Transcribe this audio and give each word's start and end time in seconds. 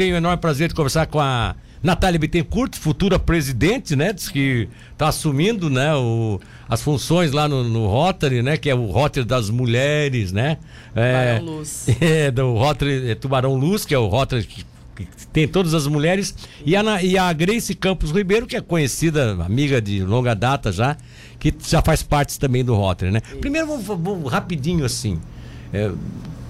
tenho 0.00 0.14
o 0.14 0.16
enorme 0.16 0.38
prazer 0.38 0.66
de 0.66 0.74
conversar 0.74 1.08
com 1.08 1.20
a 1.20 1.54
Natália 1.82 2.18
Bittencourt, 2.18 2.74
futura 2.78 3.18
presidente, 3.18 3.94
né? 3.94 4.14
Diz 4.14 4.30
que 4.30 4.66
está 4.92 5.08
assumindo, 5.08 5.68
né, 5.68 5.94
o, 5.94 6.40
as 6.66 6.80
funções 6.80 7.32
lá 7.32 7.46
no, 7.46 7.62
no, 7.64 7.86
Rotary, 7.86 8.42
né? 8.42 8.56
Que 8.56 8.70
é 8.70 8.74
o 8.74 8.86
Rotary 8.86 9.26
das 9.26 9.50
mulheres, 9.50 10.32
né? 10.32 10.56
É, 10.96 11.36
Tubarão 11.38 11.56
Luz. 11.56 11.86
É, 12.00 12.30
do 12.30 12.54
Rotary 12.54 13.10
é, 13.10 13.14
Tubarão 13.14 13.54
Luz, 13.56 13.84
que 13.84 13.94
é 13.94 13.98
o 13.98 14.06
Rotary 14.06 14.42
que, 14.44 14.64
que 14.96 15.26
tem 15.26 15.46
todas 15.46 15.74
as 15.74 15.86
mulheres. 15.86 16.34
E 16.64 16.74
a, 16.74 17.02
e 17.02 17.18
a 17.18 17.30
Grace 17.34 17.74
Campos 17.74 18.10
Ribeiro, 18.10 18.46
que 18.46 18.56
é 18.56 18.62
conhecida, 18.62 19.32
amiga 19.44 19.82
de 19.82 20.02
longa 20.02 20.32
data 20.32 20.72
já, 20.72 20.96
que 21.38 21.54
já 21.68 21.82
faz 21.82 22.02
parte 22.02 22.38
também 22.38 22.64
do 22.64 22.74
Rotary, 22.74 23.10
né? 23.10 23.20
Primeiro, 23.38 23.66
vamos, 23.66 23.84
vamos 23.84 24.32
rapidinho 24.32 24.86
assim. 24.86 25.20
É, 25.74 25.90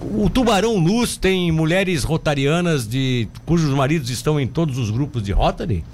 o 0.03 0.30
Tubarão 0.30 0.77
Luz 0.79 1.17
tem 1.17 1.53
mulheres 1.53 2.05
rotarianas 2.05 2.89
de 2.89 3.29
cujos 3.45 3.71
maridos 3.75 4.11
estão 4.11 4.41
em 4.41 4.46
todos 4.46 4.79
os 4.79 4.91
grupos 4.91 5.23
de 5.23 5.32
Rotary? 5.32 5.85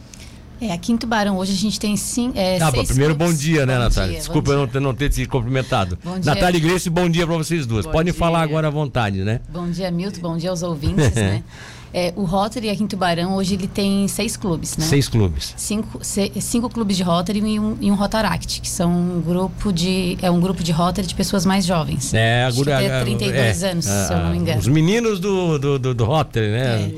É, 0.61 0.73
aqui 0.73 0.91
em 0.91 0.97
Tubarão 0.97 1.37
hoje 1.37 1.53
a 1.53 1.57
gente 1.57 1.79
tem 1.79 1.97
sim. 1.97 2.33
É, 2.35 2.59
ah, 2.63 2.73
primeiro 2.73 3.15
bom 3.15 3.33
dia, 3.33 3.67
né, 3.67 3.79
Natália? 3.79 4.13
Dia, 4.13 4.19
Desculpa 4.21 4.53
eu 4.53 4.59
não 4.59 4.67
ter, 4.67 4.81
não 4.81 4.95
ter 4.95 5.11
te 5.11 5.27
cumprimentado. 5.27 5.99
Bom 6.03 6.19
dia. 6.19 6.35
Natália 6.35 6.59
Grace, 6.59 6.89
bom 6.89 7.09
dia 7.11 7.27
para 7.27 7.37
vocês 7.37 7.67
duas. 7.67 7.85
Bom 7.85 7.93
Podem 7.93 8.13
dia. 8.13 8.19
falar 8.19 8.41
agora 8.41 8.69
à 8.69 8.71
vontade, 8.71 9.19
né? 9.19 9.41
Bom 9.51 9.69
dia, 9.69 9.91
Milton, 9.91 10.21
bom 10.21 10.37
dia 10.37 10.49
aos 10.49 10.63
ouvintes, 10.63 11.13
né? 11.15 11.43
É, 11.99 12.13
o 12.15 12.25
Rotary 12.25 12.69
aqui 12.69 12.83
em 12.83 12.87
Tubarão, 12.87 13.37
hoje 13.37 13.55
ele 13.55 13.67
tem 13.67 14.07
seis 14.07 14.37
clubes, 14.37 14.77
né? 14.77 14.85
Seis 14.85 15.09
clubes. 15.09 15.55
Cinco, 15.57 16.05
se, 16.05 16.31
cinco 16.43 16.69
clubes 16.69 16.95
de 16.95 17.03
Rotary 17.03 17.39
e 17.39 17.59
um, 17.59 17.75
e 17.81 17.91
um 17.91 17.95
Rotaract, 17.95 18.61
que 18.61 18.69
são 18.69 18.93
um 18.93 19.23
grupo 19.23 19.73
de... 19.73 20.19
É 20.21 20.31
um 20.31 20.39
grupo 20.39 20.63
de 20.63 20.73
Rotary 20.73 21.07
de 21.07 21.15
pessoas 21.15 21.47
mais 21.47 21.65
jovens. 21.65 22.13
É, 22.13 22.45
agora... 22.45 22.77
Até 22.77 23.01
32 23.01 23.63
é, 23.63 23.71
anos, 23.71 23.87
se 23.87 24.13
eu 24.13 24.19
não 24.19 24.31
me 24.33 24.37
engano. 24.37 24.59
Os 24.59 24.69
meninos 24.69 25.19
do, 25.19 25.59
do, 25.59 25.79
do, 25.79 25.95
do 25.95 26.05
Rotary, 26.05 26.49
né? 26.49 26.83
É. 26.83 26.95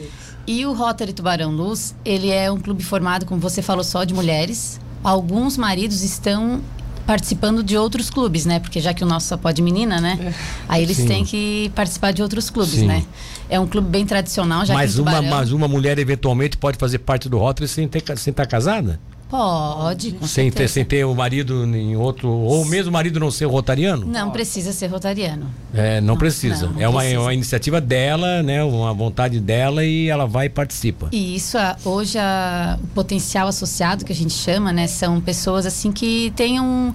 E 0.49 0.67
o 0.67 0.73
Rotary 0.73 1.13
Tubarão 1.13 1.53
Luz, 1.53 1.95
ele 2.05 2.31
é 2.31 2.51
um 2.51 2.59
clube 2.59 2.83
formado, 2.83 3.25
como 3.25 3.41
você 3.41 3.63
falou, 3.63 3.85
só 3.85 4.03
de 4.03 4.13
mulheres. 4.13 4.81
Alguns 5.05 5.57
maridos 5.57 6.03
estão 6.03 6.61
participando 7.09 7.63
de 7.63 7.75
outros 7.75 8.11
clubes, 8.11 8.45
né? 8.45 8.61
Porque 8.61 8.83
já 8.83 8.93
que 8.93 9.03
o 9.03 9.07
nosso 9.07 9.29
só 9.29 9.39
pode 9.39 9.63
menina, 9.63 9.99
né? 9.99 10.19
É. 10.21 10.35
Aí 10.69 10.83
eles 10.83 10.99
Sim. 10.99 11.07
têm 11.07 11.25
que 11.25 11.73
participar 11.75 12.13
de 12.13 12.23
outros 12.23 12.51
clubes, 12.51 12.75
Sim. 12.75 12.87
né? 12.87 13.03
É 13.49 13.59
um 13.59 13.67
clube 13.67 13.89
bem 13.89 14.05
tradicional, 14.05 14.67
já 14.67 14.75
mas 14.75 14.97
que 14.97 15.01
uma, 15.01 15.23
mas 15.23 15.51
uma 15.51 15.67
mulher 15.67 15.99
eventualmente 15.99 16.59
pode 16.59 16.77
fazer 16.77 16.99
parte 16.99 17.27
do 17.27 17.39
Rotary 17.39 17.67
sem, 17.67 17.89
ter, 17.89 18.03
sem 18.19 18.31
estar 18.31 18.45
casada? 18.45 19.01
Pode. 19.29 20.17
sem 20.27 20.51
ter, 20.51 20.69
sem 20.69 20.85
ter 20.85 21.05
o 21.05 21.15
marido 21.15 21.65
em 21.65 21.97
outro. 21.97 22.29
Ou 22.31 22.65
mesmo 22.65 22.91
o 22.91 22.93
marido 22.93 23.21
não 23.21 23.31
ser 23.31 23.45
rotariano? 23.45 24.07
Não 24.07 24.31
precisa 24.31 24.73
ser 24.73 24.87
rotariano. 24.87 25.47
É, 25.75 26.01
não, 26.01 26.09
não 26.09 26.17
precisa. 26.17 26.67
Não, 26.67 26.73
não 26.73 26.81
é 26.81 26.89
uma, 26.89 27.01
precisa. 27.01 27.21
uma 27.21 27.35
iniciativa 27.35 27.81
dela, 27.81 28.43
né? 28.43 28.65
Uma 28.65 28.95
vontade 28.95 29.39
dela 29.39 29.85
e 29.85 30.09
ela 30.09 30.27
vai 30.27 30.47
e 30.47 30.49
participa. 30.49 31.09
E 31.13 31.37
isso, 31.37 31.59
hoje, 31.85 32.19
a, 32.19 32.79
o 32.83 32.87
potencial 32.89 33.49
associado, 33.49 34.05
que 34.05 34.13
a 34.13 34.17
gente 34.17 34.33
chama, 34.33 34.73
né? 34.73 34.87
São 34.87 35.21
pessoas 35.21 35.67
assim 35.67 35.93
que 35.93 36.33
têm 36.35 36.59
um, 36.59 36.95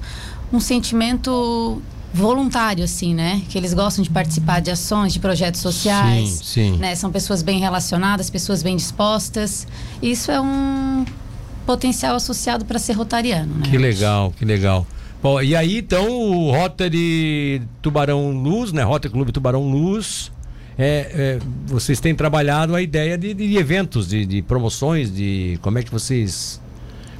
um 0.51 0.59
sentimento 0.59 1.81
voluntário, 2.13 2.83
assim, 2.83 3.13
né? 3.13 3.41
Que 3.49 3.57
eles 3.57 3.73
gostam 3.73 4.03
de 4.03 4.09
participar 4.09 4.59
de 4.59 4.71
ações, 4.71 5.13
de 5.13 5.19
projetos 5.19 5.61
sociais. 5.61 6.29
Sim, 6.29 6.43
sim. 6.43 6.77
Né? 6.77 6.95
São 6.95 7.11
pessoas 7.11 7.41
bem 7.41 7.59
relacionadas, 7.59 8.29
pessoas 8.29 8.61
bem 8.61 8.75
dispostas. 8.75 9.67
Isso 10.01 10.31
é 10.31 10.39
um 10.39 11.05
potencial 11.65 12.15
associado 12.15 12.65
para 12.65 12.79
ser 12.79 12.93
rotariano. 12.93 13.55
Né? 13.55 13.65
Que 13.69 13.77
legal, 13.77 14.33
que 14.37 14.45
legal. 14.45 14.85
Bom, 15.21 15.41
e 15.41 15.55
aí 15.55 15.77
então 15.77 16.09
o 16.09 16.51
Rotary 16.51 17.61
Tubarão 17.81 18.31
Luz, 18.31 18.73
né? 18.73 18.83
Rotary 18.83 19.13
Clube 19.13 19.31
Tubarão 19.31 19.69
Luz, 19.69 20.31
é, 20.77 21.39
é, 21.39 21.39
vocês 21.65 21.99
têm 21.99 22.13
trabalhado 22.13 22.75
a 22.75 22.81
ideia 22.81 23.17
de, 23.17 23.33
de 23.33 23.57
eventos, 23.57 24.07
de, 24.07 24.25
de, 24.25 24.41
promoções, 24.41 25.13
de 25.13 25.57
como 25.61 25.77
é 25.77 25.83
que 25.83 25.91
vocês, 25.91 26.59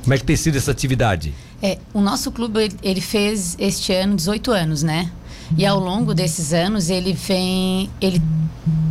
como 0.03 0.13
é 0.13 0.17
que 0.17 0.23
tem 0.23 0.35
sido 0.35 0.57
essa 0.57 0.71
atividade? 0.71 1.33
É, 1.61 1.77
o 1.93 2.01
nosso 2.01 2.29
clube 2.31 2.69
ele 2.83 2.99
fez 2.99 3.55
este 3.57 3.93
ano 3.93 4.15
18 4.17 4.51
anos, 4.51 4.83
né? 4.83 5.09
E 5.57 5.65
ao 5.65 5.79
longo 5.79 6.13
desses 6.13 6.53
anos 6.53 6.89
ele 6.89 7.13
vem, 7.13 7.89
ele 8.01 8.21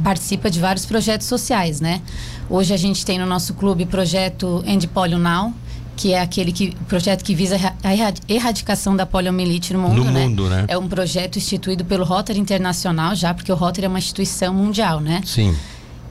participa 0.03 0.51
de 0.51 0.61
vários 0.61 0.85
projetos 0.85 1.27
sociais, 1.27 1.81
né? 1.81 2.01
Hoje 2.49 2.75
a 2.75 2.77
gente 2.77 3.05
tem 3.05 3.19
no 3.19 3.27
nosso 3.27 3.55
clube 3.55 3.85
o 3.85 3.87
projeto 3.87 4.63
End 4.67 4.87
Polio 4.89 5.19
Now, 5.19 5.53
que 5.97 6.13
é 6.13 6.21
aquele 6.21 6.53
que, 6.53 6.75
projeto 6.89 7.23
que 7.23 7.35
visa 7.35 7.57
a 7.83 7.95
erradicação 8.29 8.97
da 8.97 9.07
poliomielite 9.07 9.73
no 9.73 9.81
mundo, 9.81 10.05
no 10.05 10.11
né? 10.11 10.27
mundo, 10.27 10.49
né? 10.49 10.65
É 10.69 10.77
um 10.77 10.89
projeto 10.89 11.37
instituído 11.37 11.85
pelo 11.85 12.05
Rotary 12.05 12.39
Internacional 12.39 13.15
já, 13.15 13.33
porque 13.33 13.53
o 13.53 13.55
Rotary 13.55 13.87
é 13.87 13.89
uma 13.89 13.99
instituição 13.99 14.55
mundial, 14.55 15.01
né? 15.01 15.21
Sim. 15.25 15.55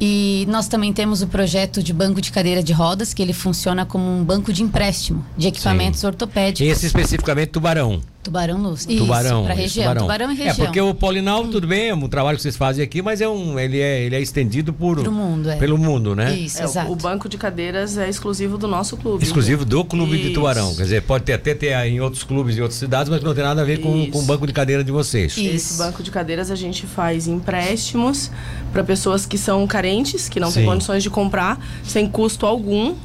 E 0.04 0.48
nós 0.50 0.68
também 0.68 0.92
temos 0.92 1.22
o 1.22 1.28
projeto 1.28 1.84
de 1.84 1.94
banco 1.94 2.20
de 2.20 2.32
cadeira 2.32 2.64
de 2.64 2.74
rodas, 2.74 3.14
que 3.14 3.22
ele 3.22 3.34
funciona 3.34 3.86
como 3.86 4.04
um 4.04 4.24
banco 4.24 4.52
de 4.52 4.64
empréstimo 4.64 5.24
de 5.38 5.48
equipamentos 5.48 6.00
Sim. 6.00 6.08
ortopédicos. 6.08 6.72
Esse 6.72 6.88
especificamente 6.88 7.50
Tubarão. 7.50 8.02
Tubarão 8.24 8.62
Luz. 8.62 8.86
Isso, 8.88 8.98
tubarão. 9.00 9.44
Para 9.46 9.54
região. 9.54 9.84
Tubarão. 9.84 10.02
tubarão 10.04 10.32
e 10.32 10.36
região. 10.36 10.52
É 10.52 10.54
porque 10.54 10.80
o 10.80 10.94
Polinal, 10.94 11.48
tudo 11.48 11.68
bem, 11.68 11.90
é 11.90 11.96
um 11.96 12.08
trabalho 12.08 12.38
que 12.38 12.44
vocês 12.44 12.56
fazem 12.56 12.84
aqui, 12.84 13.02
mas 13.02 13.20
é 13.20 13.28
um, 13.28 13.60
ele, 13.60 13.80
é, 13.80 14.02
ele 14.02 14.16
é 14.16 14.22
estendido 14.22 14.72
por, 14.72 15.04
mundo, 15.10 15.50
é. 15.50 15.56
pelo 15.56 15.78
mundo, 15.78 16.16
né? 16.16 16.34
Isso, 16.36 16.62
é, 16.62 16.66
exato. 16.66 16.92
O 16.92 16.96
banco 16.96 17.28
de 17.28 17.38
cadeiras 17.38 17.98
é 17.98 18.08
exclusivo 18.08 18.58
do 18.58 18.68
nosso 18.68 18.96
clube. 18.96 19.24
Exclusivo 19.24 19.66
do 19.66 19.84
clube 19.84 20.18
Isso. 20.18 20.28
de 20.28 20.34
Tubarão. 20.34 20.76
Quer 20.76 20.84
dizer, 20.84 21.02
pode 21.02 21.24
ter, 21.24 21.34
até 21.34 21.56
ter 21.56 21.76
em 21.88 22.00
outros 22.00 22.24
clubes, 22.24 22.58
em 22.58 22.62
outras 22.62 22.80
cidades, 22.80 23.10
mas 23.10 23.24
não 23.24 23.34
tem 23.34 23.44
nada 23.44 23.62
a 23.62 23.66
ver 23.66 23.80
com, 23.80 24.12
com 24.12 24.20
o 24.20 24.24
banco 24.24 24.46
de 24.46 24.54
cadeira 24.54 24.84
de 24.84 24.92
vocês. 24.92 25.36
Isso. 25.36 25.56
Esse 25.56 25.78
banco 25.80 26.04
de 26.04 26.12
cadeiras 26.12 26.52
a 26.52 26.56
gente 26.56 26.86
faz 26.86 27.28
empréstimos 27.28 28.30
para 28.72 28.84
pessoas 28.84 29.26
que 29.26 29.38
são 29.38 29.66
carentes, 29.66 30.30
que 30.30 30.40
não 30.40 30.50
Sim. 30.50 30.60
têm 30.60 30.66
condições 30.66 31.02
de 31.02 31.10
comprar, 31.10 31.60
sem 31.84 32.08
custo 32.08 32.46
algum 32.46 32.96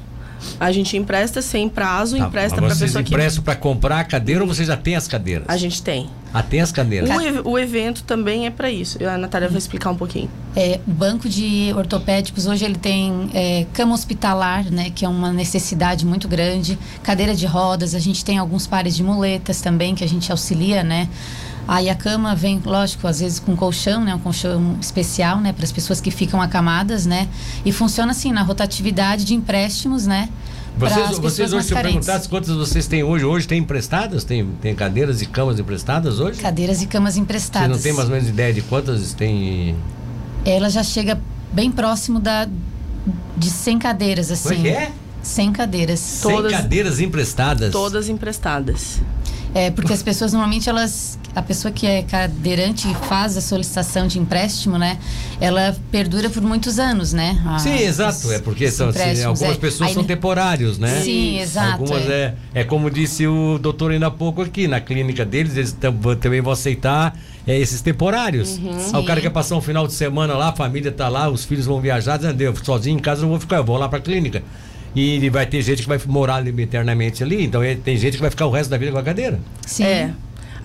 a 0.58 0.72
gente 0.72 0.96
empresta 0.96 1.42
sem 1.42 1.68
prazo, 1.68 2.16
tá, 2.16 2.26
empresta 2.26 2.56
para 2.56 2.68
pessoa 2.68 2.86
que. 2.86 2.92
Vocês 2.92 3.06
emprestam 3.08 3.44
para 3.44 3.56
comprar 3.56 4.00
a 4.00 4.04
cadeira 4.04 4.42
ou 4.42 4.48
você 4.48 4.64
já 4.64 4.76
tem 4.76 4.96
as 4.96 5.06
cadeiras? 5.08 5.44
A 5.48 5.56
gente 5.56 5.82
tem. 5.82 6.08
Ah, 6.32 6.42
tem 6.42 6.60
as 6.60 6.70
cadeiras. 6.70 7.08
O, 7.44 7.50
o 7.52 7.58
evento 7.58 8.02
também 8.02 8.46
é 8.46 8.50
para 8.50 8.70
isso. 8.70 8.98
A 9.06 9.16
Natália 9.16 9.48
vai 9.48 9.58
explicar 9.58 9.90
um 9.90 9.96
pouquinho. 9.96 10.30
É, 10.54 10.80
o 10.86 10.90
banco 10.90 11.28
de 11.28 11.72
ortopédicos 11.74 12.46
hoje 12.46 12.64
ele 12.64 12.76
tem 12.76 13.30
é, 13.32 13.66
cama 13.72 13.94
hospitalar, 13.94 14.70
né, 14.70 14.90
que 14.94 15.04
é 15.04 15.08
uma 15.08 15.32
necessidade 15.32 16.04
muito 16.04 16.28
grande, 16.28 16.78
cadeira 17.02 17.34
de 17.34 17.46
rodas, 17.46 17.94
a 17.94 17.98
gente 17.98 18.24
tem 18.24 18.38
alguns 18.38 18.66
pares 18.66 18.96
de 18.96 19.02
muletas 19.02 19.60
também 19.60 19.94
que 19.94 20.04
a 20.04 20.08
gente 20.08 20.30
auxilia, 20.30 20.82
né? 20.82 21.08
Aí 21.68 21.90
a 21.90 21.94
cama 21.94 22.34
vem, 22.34 22.60
lógico, 22.64 23.06
às 23.06 23.20
vezes 23.20 23.40
com 23.40 23.56
colchão, 23.56 24.04
né? 24.04 24.14
Um 24.14 24.18
colchão 24.18 24.76
especial, 24.80 25.40
né? 25.40 25.52
Para 25.52 25.64
as 25.64 25.72
pessoas 25.72 26.00
que 26.00 26.10
ficam 26.10 26.40
acamadas, 26.40 27.06
né? 27.06 27.28
E 27.64 27.72
funciona 27.72 28.12
assim, 28.12 28.32
na 28.32 28.42
rotatividade 28.42 29.24
de 29.24 29.34
empréstimos, 29.34 30.06
né? 30.06 30.28
Vocês, 30.78 31.18
vocês 31.18 31.52
hoje, 31.54 31.68
se 31.68 31.74
eu 31.74 31.80
perguntasse 31.80 32.28
quantas 32.28 32.54
vocês 32.54 32.86
têm 32.86 33.02
hoje, 33.02 33.24
hoje 33.24 33.48
tem 33.48 33.58
emprestadas? 33.58 34.24
Tem, 34.24 34.46
tem 34.60 34.74
cadeiras 34.74 35.22
e 35.22 35.26
camas 35.26 35.58
emprestadas 35.58 36.20
hoje? 36.20 36.38
Cadeiras 36.38 36.82
e 36.82 36.86
camas 36.86 37.16
emprestadas. 37.16 37.68
Você 37.68 37.74
não 37.74 37.82
tem 37.82 37.92
mais 37.94 38.08
ou 38.08 38.14
menos 38.14 38.28
ideia 38.28 38.52
de 38.52 38.60
quantas 38.60 39.14
tem? 39.14 39.74
Ela 40.44 40.68
já 40.68 40.82
chega 40.82 41.18
bem 41.50 41.70
próximo 41.72 42.20
da 42.20 42.46
de 43.36 43.50
100 43.50 43.78
cadeiras, 43.78 44.30
assim. 44.30 44.56
Como 44.56 44.66
é 44.66 44.70
que 44.70 44.76
é? 44.76 44.92
100 45.22 45.52
cadeiras. 45.52 46.00
100 46.00 46.30
todas, 46.30 46.52
cadeiras 46.52 47.00
emprestadas? 47.00 47.72
Todas 47.72 48.08
emprestadas. 48.08 49.00
É, 49.56 49.70
porque 49.70 49.92
as 49.92 50.02
pessoas 50.02 50.34
normalmente 50.34 50.68
elas 50.68 51.18
a 51.34 51.42
pessoa 51.42 51.70
que 51.70 51.86
é 51.86 52.02
cadeirante 52.02 52.90
e 52.90 52.94
faz 53.08 53.36
a 53.36 53.42
solicitação 53.42 54.06
de 54.06 54.18
empréstimo, 54.18 54.78
né? 54.78 54.98
Ela 55.38 55.76
perdura 55.90 56.30
por 56.30 56.42
muitos 56.42 56.78
anos, 56.78 57.12
né? 57.12 57.42
A, 57.46 57.58
Sim, 57.58 57.76
exato. 57.76 58.32
É 58.32 58.38
porque 58.38 58.70
são, 58.70 58.88
assim, 58.88 59.22
algumas 59.22 59.56
é. 59.56 59.58
pessoas 59.58 59.88
Aí, 59.90 59.94
são 59.94 60.04
temporários, 60.04 60.78
né? 60.78 61.02
Sim, 61.02 61.38
exato. 61.38 61.82
Algumas 61.82 62.08
é. 62.08 62.34
é, 62.54 62.60
é 62.60 62.64
como 62.64 62.90
disse 62.90 63.26
o 63.26 63.58
doutor 63.58 63.92
ainda 63.92 64.06
há 64.06 64.10
pouco 64.10 64.40
aqui, 64.40 64.66
na 64.66 64.80
clínica 64.80 65.26
deles, 65.26 65.56
eles 65.56 65.76
também 66.20 66.40
vão 66.40 66.54
aceitar 66.54 67.14
é, 67.46 67.58
esses 67.58 67.82
temporários. 67.82 68.56
Uhum. 68.56 69.00
o 69.00 69.04
cara 69.04 69.20
quer 69.20 69.30
passar 69.30 69.56
um 69.56 69.62
final 69.62 69.86
de 69.86 69.92
semana 69.92 70.34
lá, 70.38 70.48
a 70.48 70.56
família 70.56 70.90
tá 70.90 71.08
lá, 71.08 71.28
os 71.28 71.44
filhos 71.44 71.66
vão 71.66 71.82
viajar, 71.82 72.16
dizendo, 72.16 72.40
eu 72.40 72.54
sozinho 72.56 72.98
em 72.98 73.02
casa 73.02 73.22
não 73.22 73.28
vou 73.28 73.40
ficar, 73.40 73.56
eu 73.56 73.64
vou 73.64 73.76
lá 73.76 73.90
para 73.90 73.98
a 73.98 74.02
clínica. 74.02 74.42
E 74.96 75.28
vai 75.28 75.44
ter 75.44 75.60
gente 75.60 75.82
que 75.82 75.88
vai 75.88 76.00
morar 76.06 76.44
eternamente 76.46 77.22
ali, 77.22 77.44
então 77.44 77.60
tem 77.84 77.96
gente 77.96 78.14
que 78.14 78.20
vai 78.22 78.30
ficar 78.30 78.46
o 78.46 78.50
resto 78.50 78.70
da 78.70 78.78
vida 78.78 78.90
com 78.90 78.98
a 78.98 79.02
cadeira. 79.02 79.38
Sim. 79.66 79.84
É. 79.84 80.14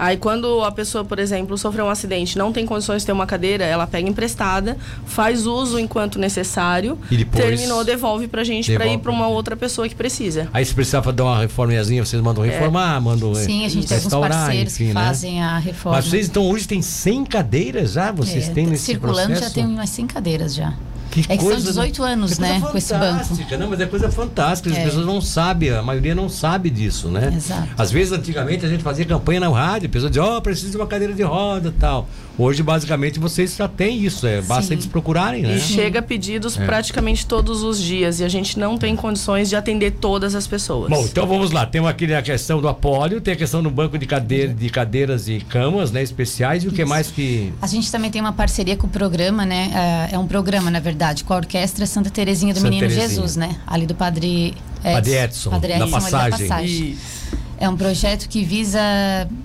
Aí 0.02 0.18
quando 0.18 0.64
a 0.64 0.72
pessoa, 0.72 1.06
por 1.06 1.20
exemplo, 1.20 1.56
sofreu 1.60 1.86
um 1.86 1.90
acidente, 1.90 2.36
não 2.36 2.52
tem 2.52 2.66
condições 2.66 3.04
de 3.04 3.06
ter 3.06 3.12
uma 3.12 3.28
cadeira, 3.28 3.64
ela 3.64 3.86
pega 3.86 4.10
emprestada, 4.10 4.76
faz 5.06 5.46
uso 5.46 5.78
enquanto 5.78 6.18
necessário, 6.18 6.98
e 7.12 7.18
depois 7.18 7.46
terminou, 7.46 7.84
devolve 7.84 8.28
pra 8.28 8.44
gente 8.44 8.74
para 8.74 8.88
ir 8.88 8.98
para 8.98 9.12
uma 9.12 9.28
outra 9.28 9.56
pessoa 9.56 9.88
que 9.88 9.94
precisa. 9.94 10.50
Aí 10.52 10.66
se 10.66 10.74
precisar 10.74 11.02
dar 11.12 11.24
uma 11.24 11.42
reformazinha, 11.42 12.04
vocês 12.04 12.20
mandam 12.20 12.44
é. 12.44 12.50
reformar, 12.50 12.98
é. 12.98 13.00
mandam 13.00 13.36
Sim, 13.36 13.64
a 13.64 13.70
gente 13.70 13.86
tem 13.86 13.98
alguns 13.98 14.12
parceiros 14.12 14.74
enfim, 14.74 14.88
que 14.88 14.94
né? 14.96 15.06
fazem 15.06 15.44
a 15.44 15.60
reforma. 15.60 15.98
Mas 15.98 16.08
vocês 16.08 16.28
então 16.28 16.50
hoje 16.50 16.68
tem 16.68 16.82
100 16.82 17.26
cadeiras 17.26 17.92
já? 17.92 18.12
Vocês 18.12 18.50
é, 18.50 18.54
têm 18.54 18.66
nesse 18.66 18.86
circulando 18.86 19.28
processo? 19.28 19.50
já 19.50 19.54
tem 19.54 19.68
umas 19.68 19.90
100 19.92 20.08
cadeiras 20.08 20.56
já. 20.56 20.74
Que 21.12 21.20
é 21.28 21.36
que 21.38 21.44
coisa, 21.44 21.60
são 21.60 21.70
18 21.84 22.04
anos, 22.04 22.40
é 22.40 22.42
né, 22.42 22.62
com 22.62 22.78
esse 22.78 22.94
banco. 22.94 23.26
fantástica, 23.26 23.58
Não, 23.58 23.70
mas 23.70 23.80
é 23.82 23.86
coisa 23.86 24.10
fantástica. 24.10 24.70
As 24.72 24.78
É. 24.78 24.84
pessoas 24.86 25.06
não 25.06 25.20
sabem, 25.22 25.70
a 25.72 25.82
maioria 25.84 26.16
não 26.16 26.30
sabe 26.30 26.70
disso, 26.70 27.10
né? 27.10 27.34
Exato. 27.36 27.68
Às 27.78 27.92
vezes, 27.92 28.14
antigamente, 28.14 28.66
a 28.66 28.70
gente 28.70 28.82
fazia 28.84 29.04
campanha 29.06 29.42
na 29.42 29.50
rádio, 29.50 29.88
a 29.88 29.92
pessoa 29.92 30.10
dizia, 30.10 30.24
ó, 30.24 30.40
preciso 30.40 30.72
de 30.72 30.78
uma 30.78 30.88
cadeira 30.88 31.14
de 31.14 31.22
roda 31.24 31.68
e 31.70 31.72
tal. 31.74 32.08
Hoje, 32.38 32.64
basicamente, 32.64 33.20
vocês 33.20 33.56
já 33.58 33.68
têm 33.68 34.04
isso, 34.04 34.26
é, 34.26 34.42
basta 34.42 34.68
Sim. 34.68 34.74
eles 34.76 34.86
procurarem, 34.86 35.44
né? 35.44 35.58
E 35.58 35.60
chega 35.60 36.02
pedidos 36.02 36.58
É. 36.58 36.66
praticamente 36.66 37.26
todos 37.26 37.62
os 37.62 37.80
dias 37.80 38.20
e 38.20 38.24
a 38.24 38.30
gente 38.30 38.58
não 38.58 38.78
tem 38.78 38.96
condições 38.96 39.50
de 39.50 39.56
atender 39.56 39.92
todas 39.92 40.34
as 40.34 40.48
pessoas. 40.48 40.90
Bom, 40.90 41.04
então 41.04 41.28
vamos 41.28 41.52
lá. 41.52 41.66
Tem 41.66 41.86
aqui 41.86 42.12
a 42.14 42.22
questão 42.22 42.62
do 42.62 42.68
apólio, 42.70 43.20
tem 43.20 43.34
a 43.34 43.38
questão 43.38 43.62
do 43.62 43.70
banco 43.70 43.98
de, 43.98 44.06
cadeira, 44.06 44.54
de 44.54 44.70
cadeiras 44.70 45.28
e 45.28 45.40
camas, 45.42 45.92
né, 45.92 46.02
especiais, 46.02 46.64
e 46.64 46.68
o 46.70 46.72
que 46.72 46.86
mais 46.86 47.12
que... 47.12 47.52
A 47.62 47.68
gente 47.68 47.92
também 47.92 48.10
tem 48.10 48.22
uma 48.22 48.32
parceria 48.34 48.78
com 48.78 48.88
o 48.88 48.90
programa, 48.90 49.46
né? 49.46 49.70
É 49.76 49.92
é 50.12 50.18
um 50.20 50.28
programa, 50.28 50.70
na 50.72 50.80
verdade, 50.80 51.01
com 51.24 51.34
a 51.34 51.38
Orquestra 51.38 51.86
Santa 51.86 52.10
Terezinha 52.10 52.54
do 52.54 52.58
Santa 52.58 52.70
Menino 52.70 52.88
Terezinha. 52.88 53.10
Jesus, 53.10 53.36
né? 53.36 53.58
Ali 53.66 53.86
do 53.86 53.96
Padre 53.96 54.56
Edson. 54.84 55.50
Padre 55.50 55.74
Edson, 55.74 55.80
da 55.80 55.86
ali 55.86 55.92
Passagem. 55.92 56.92
Isso. 56.92 57.22
É 57.58 57.70
um 57.70 57.78
projeto 57.78 58.28
que 58.28 58.44
visa 58.44 58.80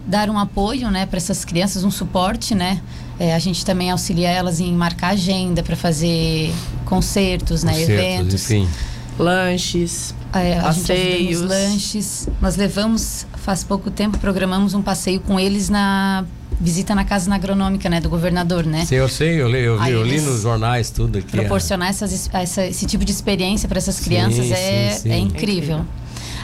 dar 0.06 0.30
um 0.30 0.38
apoio, 0.38 0.90
né, 0.90 1.04
para 1.04 1.18
essas 1.18 1.44
crianças, 1.44 1.84
um 1.84 1.90
suporte, 1.90 2.54
né? 2.54 2.80
É, 3.18 3.34
a 3.34 3.38
gente 3.38 3.62
também 3.64 3.90
auxilia 3.90 4.30
elas 4.30 4.58
em 4.58 4.72
marcar 4.72 5.08
agenda 5.08 5.62
para 5.62 5.76
fazer 5.76 6.50
concertos, 6.86 7.62
né, 7.62 7.72
concertos, 7.72 7.94
eventos. 7.94 8.50
Enfim. 8.50 8.68
Lanches. 9.18 10.14
É, 10.32 10.60
Passeios. 10.60 11.42
lanches. 11.42 12.28
Nós 12.40 12.56
levamos, 12.56 13.26
faz 13.34 13.62
pouco 13.62 13.90
tempo, 13.90 14.18
programamos 14.18 14.72
um 14.72 14.80
passeio 14.80 15.20
com 15.20 15.38
eles 15.38 15.68
na 15.68 16.24
visita 16.60 16.94
na 16.94 17.04
casa 17.04 17.32
agronômica, 17.34 17.88
né, 17.88 18.00
do 18.00 18.08
governador, 18.08 18.64
né? 18.64 18.84
Sim, 18.86 18.96
eu 18.96 19.08
sei, 19.08 19.40
eu 19.40 19.48
li, 19.48 19.62
eu 19.62 19.76
li, 19.82 19.90
eu 19.90 20.02
li 20.02 20.20
nos 20.20 20.42
jornais 20.42 20.90
tudo 20.90 21.18
aqui. 21.18 21.28
é. 21.36 21.40
proporcionar 21.40 21.88
essas, 21.90 22.28
essa- 22.32 22.66
esse 22.66 22.86
tipo 22.86 23.04
de 23.04 23.12
experiência 23.12 23.68
para 23.68 23.78
essas 23.78 24.00
crianças 24.00 24.46
Sim, 24.46 24.52
é, 24.52 24.90
sim, 24.92 25.02
sim. 25.02 25.10
é 25.10 25.14
É 25.14 25.18
incrível. 25.18 25.84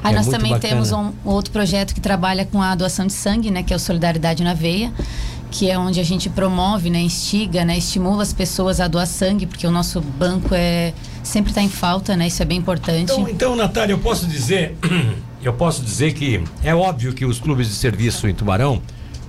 Aí 0.04 0.12
É 0.12 0.16
nós 0.16 0.26
também 0.26 0.50
bacana. 0.52 0.58
temos 0.74 0.90
um 0.92 1.12
outro 1.24 1.52
projeto 1.52 1.94
que 1.94 2.00
trabalha 2.00 2.44
com 2.44 2.60
a 2.60 2.74
doação 2.74 3.06
de 3.06 3.12
sangue, 3.12 3.50
né, 3.50 3.62
que 3.62 3.72
é 3.72 3.76
o 3.76 3.78
Solidariedade 3.78 4.42
na 4.42 4.52
Veia, 4.52 4.92
que 5.50 5.70
é 5.70 5.78
onde 5.78 6.00
a 6.00 6.02
gente 6.02 6.28
promove, 6.28 6.90
né, 6.90 6.98
instiga, 7.00 7.64
né, 7.64 7.78
estimula 7.78 8.22
as 8.22 8.32
pessoas 8.32 8.80
a 8.80 8.88
doar 8.88 9.06
sangue, 9.06 9.46
porque 9.46 9.66
o 9.66 9.70
nosso 9.70 10.00
banco 10.00 10.54
é 10.54 10.92
sempre 11.22 11.52
está 11.52 11.62
em 11.62 11.68
falta, 11.68 12.16
né, 12.16 12.26
isso 12.26 12.42
é 12.42 12.44
bem 12.44 12.58
importante. 12.58 13.02
Então, 13.12 13.28
então, 13.28 13.56
Natália, 13.56 13.92
eu 13.92 13.98
posso 13.98 14.26
dizer, 14.26 14.76
eu 15.42 15.52
posso 15.52 15.82
dizer 15.82 16.14
que 16.14 16.42
é 16.64 16.74
óbvio 16.74 17.12
que 17.12 17.24
os 17.24 17.38
clubes 17.38 17.68
de 17.68 17.74
serviço 17.74 18.26
em 18.26 18.34
Tubarão, 18.34 18.82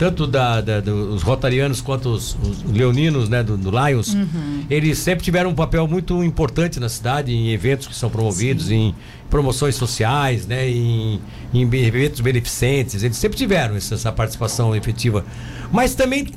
tanto 0.03 0.27
da, 0.27 0.59
da- 0.59 0.81
dos 0.81 1.21
rotarianos 1.23 1.79
quanto 1.79 2.09
os, 2.09 2.35
os 2.41 2.63
leoninos, 2.63 3.29
né, 3.29 3.41
do, 3.41 3.55
do 3.57 3.71
Lions, 3.71 4.13
Uhum. 4.13 4.63
eles 4.69 4.97
sempre 4.97 5.23
tiveram 5.23 5.49
um 5.51 5.55
papel 5.55 5.87
muito 5.87 6.21
importante 6.23 6.77
na 6.79 6.89
cidade, 6.89 7.31
em 7.33 7.51
eventos 7.51 7.87
que 7.87 7.95
são 7.95 8.09
promovidos, 8.09 8.69
em 8.69 8.93
promoções 9.29 9.75
sociais, 9.75 10.45
né, 10.45 10.69
em, 10.69 11.21
em 11.53 11.61
eventos 11.61 12.19
beneficentes. 12.19 13.01
Eles 13.01 13.15
sempre 13.15 13.37
tiveram 13.37 13.75
essa, 13.77 13.95
essa 13.95 14.11
participação 14.11 14.75
efetiva. 14.75 15.23
Mas 15.71 15.95
também 15.95 16.27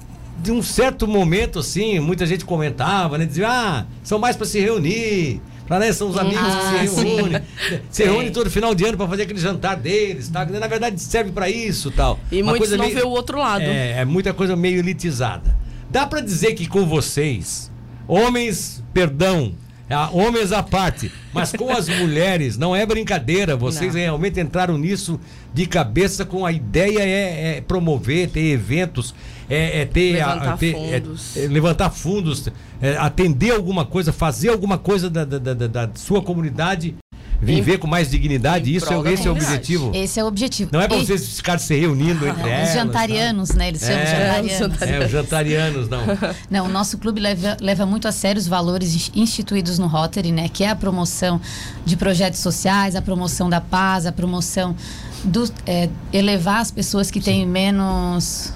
de 0.40 0.52
um 0.52 0.62
certo 0.62 1.08
momento, 1.08 1.58
assim, 1.58 1.98
muita 1.98 2.24
gente 2.26 2.44
comentava, 2.44 3.18
né? 3.18 3.24
Dizia, 3.26 3.48
ah, 3.50 3.84
são 4.04 4.18
mais 4.18 4.36
para 4.36 4.46
se 4.46 4.60
reunir. 4.60 5.40
Pra, 5.66 5.78
né, 5.80 5.92
são 5.92 6.08
os 6.08 6.16
amigos 6.16 6.38
Ah, 6.42 6.76
que 6.80 6.86
se 6.88 6.94
sim. 6.96 7.16
reúnem. 7.16 7.42
Se 7.90 8.04
reúnem 8.04 8.30
todo 8.30 8.50
final 8.50 8.74
de 8.74 8.84
ano 8.84 8.96
para 8.96 9.08
fazer 9.08 9.22
aquele 9.24 9.40
jantar 9.40 9.76
deles, 9.76 10.28
tá? 10.28 10.44
Na 10.44 10.66
verdade, 10.68 11.00
serve 11.00 11.32
para 11.32 11.50
isso 11.50 11.90
tal. 11.90 12.20
E 12.30 12.40
Uma 12.40 12.52
muitos 12.52 12.70
não 12.70 12.84
meio- 12.84 12.94
vê 12.96 13.02
o 13.02 13.08
outro 13.10 13.38
lado. 13.38 13.64
É, 13.64 13.98
é 14.00 14.04
muita 14.04 14.32
coisa 14.32 14.54
meio 14.54 14.78
elitizada. 14.78 15.56
Dá 15.90 16.06
para 16.06 16.20
dizer 16.20 16.54
que 16.54 16.66
com 16.68 16.86
vocês, 16.86 17.70
homens, 18.06 18.82
perdão, 18.94 19.54
ah, 19.90 20.08
homens 20.12 20.52
à 20.52 20.62
parte, 20.62 21.10
mas 21.32 21.52
com 21.52 21.70
as 21.70 21.88
mulheres, 21.98 22.56
não 22.56 22.74
é 22.74 22.84
brincadeira. 22.86 23.56
Vocês 23.56 23.94
Não. 23.94 24.00
realmente 24.00 24.38
entraram 24.40 24.76
nisso 24.78 25.18
de 25.52 25.66
cabeça 25.66 26.24
com 26.24 26.44
a 26.46 26.52
ideia 26.52 27.00
é, 27.00 27.56
é 27.56 27.60
promover, 27.60 28.28
ter 28.30 28.50
eventos, 28.52 29.14
é, 29.48 29.80
é 29.82 29.84
ter, 29.84 30.20
a- 30.20 30.34
Levantar 30.34 30.58
ter- 30.58 30.74
é- 30.76 31.00
fundos. 31.00 31.36
é 31.36 31.46
levantar 31.46 31.90
fundos, 31.90 32.48
é, 32.80 32.96
atender 32.96 33.52
alguma 33.52 33.84
coisa, 33.84 34.12
fazer 34.12 34.48
alguma 34.50 34.78
coisa 34.78 35.08
da, 35.08 35.24
da- 35.24 35.38
da- 35.38 35.66
da- 35.66 35.90
sua 35.94 36.20
comunidade, 36.22 36.94
viver 37.40 37.76
com 37.78 37.86
mais 37.86 38.10
dignidade. 38.10 38.72
em 38.72 38.76
Isso 38.76 38.90
é, 38.92 39.12
esse 39.12 39.26
é 39.28 39.30
o 39.30 39.34
objetivo. 39.34 39.90
Esse 39.94 40.18
é 40.18 40.24
o 40.24 40.26
objetivo. 40.26 40.70
Não 40.72 40.80
é 40.80 40.88
para 40.88 40.96
vocês 40.96 41.36
ficarem 41.36 41.60
se 41.62 41.78
reunindo 41.78 42.26
entre 42.26 42.42
Não, 42.42 42.48
elas. 42.48 42.68
os 42.70 42.74
jantarianos, 42.74 43.50
né? 43.50 43.68
Eles 43.68 43.82
chamam 43.82 43.98
É, 43.98 44.06
jantarianos. 44.06 44.82
É, 44.82 45.04
os 45.04 45.10
jantarianos, 45.10 45.88
não. 45.88 46.00
Não, 46.50 46.64
o 46.66 46.68
nosso 46.70 46.96
clube 46.96 47.20
leva, 47.20 47.56
leva 47.60 47.84
muito 47.84 48.08
a 48.08 48.12
sério 48.12 48.40
os 48.40 48.48
valores 48.48 48.94
ins- 48.94 49.12
instituídos 49.14 49.78
no 49.78 49.86
Rotary, 49.86 50.32
né? 50.32 50.48
Que 50.48 50.64
é 50.64 50.70
a 50.70 50.74
promoção 50.76 51.38
de 51.84 51.94
projetos 51.96 52.40
sociais, 52.40 52.96
a 52.96 53.02
promoção 53.02 53.50
da 53.50 53.60
paz, 53.60 54.06
a 54.06 54.12
promoção 54.12 54.74
do 55.22 55.44
é, 55.66 55.90
elevar 56.14 56.60
as 56.62 56.70
pessoas 56.70 57.10
que 57.10 57.20
têm 57.20 57.46
menos 57.46 58.50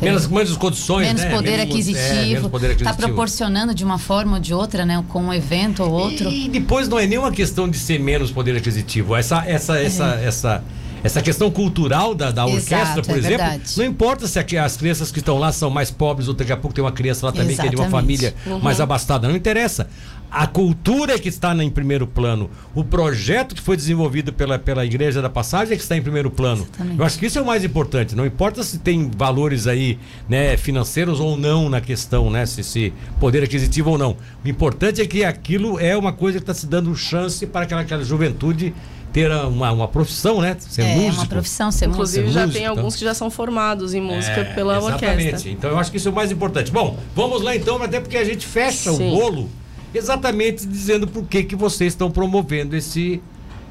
Menos, 0.00 0.26
menos 0.26 0.56
condições, 0.56 1.06
menos 1.06 1.22
né? 1.22 1.30
poder 1.30 1.50
Menos- 1.50 1.66
é, 1.66 1.68
aquisitivo, 1.72 2.32
menos 2.34 2.50
poder 2.50 2.70
está 2.72 2.90
aquisitivo. 2.90 3.08
proporcionando 3.08 3.74
de 3.74 3.84
uma 3.84 3.98
forma 3.98 4.34
ou 4.34 4.40
de 4.40 4.54
outra, 4.54 4.86
né? 4.86 5.04
Com 5.08 5.22
um 5.24 5.32
evento 5.34 5.82
ou 5.82 5.90
outro. 5.92 6.30
E 6.30 6.48
depois 6.48 6.88
não 6.88 6.98
é 6.98 7.06
nenhuma 7.06 7.30
questão 7.30 7.68
de 7.68 7.78
ser 7.78 7.98
menos 8.00 8.30
poder 8.30 8.56
aquisitivo. 8.56 9.14
Essa, 9.14 9.44
essa, 9.46 9.78
essa, 9.78 10.04
essa, 10.22 10.64
essa 11.04 11.22
questão 11.22 11.50
cultural 11.50 12.14
da, 12.14 12.30
da 12.30 12.46
É. 12.46 12.50
Exato, 12.52 12.74
orquestra, 12.74 13.02
por 13.02 13.14
é 13.14 13.18
exemplo, 13.18 13.38
verdade. 13.48 13.72
não 13.76 13.84
importa 13.84 14.26
se 14.26 14.38
as 14.38 14.76
crianças 14.76 15.10
que 15.12 15.18
estão 15.18 15.38
lá 15.38 15.52
são 15.52 15.68
mais 15.70 15.90
pobres 15.90 16.28
ou 16.28 16.34
daqui 16.34 16.52
a 16.52 16.56
pouco 16.56 16.74
tem 16.74 16.82
uma 16.84 16.92
criança 16.92 17.26
lá 17.26 17.32
também 17.32 17.54
que 17.56 17.62
é 17.66 17.68
de 17.68 17.76
uma 17.76 17.86
Exatamente. 17.86 18.20
família 18.20 18.60
mais 18.62 18.80
abastada. 18.80 19.28
Não 19.28 19.36
interessa. 19.36 19.88
A 20.30 20.46
cultura 20.46 21.14
é 21.14 21.18
que 21.18 21.28
está 21.28 21.52
em 21.54 21.68
primeiro 21.70 22.06
plano. 22.06 22.48
O 22.74 22.84
projeto 22.84 23.54
que 23.54 23.60
foi 23.60 23.76
desenvolvido 23.76 24.32
pela, 24.32 24.58
pela 24.58 24.84
Igreja 24.86 25.20
da 25.20 25.28
Passagem 25.28 25.74
é 25.74 25.76
que 25.76 25.82
está 25.82 25.96
em 25.96 26.02
primeiro 26.02 26.30
plano. 26.30 26.62
Exatamente. 26.62 26.98
Eu 26.98 27.04
acho 27.04 27.18
que 27.18 27.26
isso 27.26 27.38
é 27.38 27.42
o 27.42 27.46
mais 27.46 27.64
importante. 27.64 28.14
Não 28.14 28.24
importa 28.24 28.62
se 28.62 28.78
tem 28.78 29.10
valores 29.16 29.66
aí, 29.66 29.98
né, 30.28 30.56
financeiros 30.56 31.18
ou 31.18 31.36
não 31.36 31.68
na 31.68 31.80
questão, 31.80 32.30
né, 32.30 32.46
se, 32.46 32.62
se 32.62 32.92
poder 33.18 33.42
aquisitivo 33.42 33.90
ou 33.90 33.98
não. 33.98 34.16
O 34.44 34.48
importante 34.48 35.00
é 35.00 35.06
que 35.06 35.24
aquilo 35.24 35.80
é 35.80 35.96
uma 35.96 36.12
coisa 36.12 36.38
que 36.38 36.44
está 36.44 36.54
se 36.54 36.66
dando 36.66 36.94
chance 36.94 37.44
para 37.46 37.62
aquela, 37.62 37.80
aquela 37.80 38.04
juventude 38.04 38.72
ter 39.12 39.28
uma, 39.32 39.72
uma 39.72 39.88
profissão, 39.88 40.40
né? 40.40 40.56
Ser 40.60 40.82
é 40.82 40.94
músico. 40.94 41.14
uma 41.22 41.26
profissão 41.26 41.72
ser 41.72 41.88
Inclusive 41.88 42.26
músico. 42.26 42.46
já 42.46 42.52
tem 42.52 42.62
então. 42.62 42.76
alguns 42.76 42.94
que 42.94 43.04
já 43.04 43.12
são 43.12 43.28
formados 43.28 43.92
em 43.92 44.00
música 44.00 44.40
É, 44.42 44.44
pela 44.54 44.78
exatamente. 44.78 45.24
orquestra. 45.26 45.50
Então 45.50 45.70
eu 45.70 45.78
acho 45.78 45.90
que 45.90 45.96
isso 45.96 46.08
é 46.08 46.12
o 46.12 46.14
mais 46.14 46.30
importante. 46.30 46.70
Bom, 46.70 46.96
vamos 47.16 47.42
lá 47.42 47.56
então, 47.56 47.82
até 47.82 47.98
porque 47.98 48.16
a 48.16 48.24
gente 48.24 48.46
fecha 48.46 48.92
Sim. 48.92 49.12
o 49.12 49.16
bolo 49.18 49.50
exatamente 49.94 50.66
dizendo 50.66 51.06
por 51.06 51.24
que 51.24 51.42
que 51.44 51.56
vocês 51.56 51.92
estão 51.92 52.10
promovendo 52.10 52.76
esse 52.76 53.20